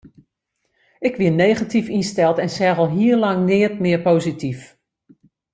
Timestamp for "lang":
3.23-3.39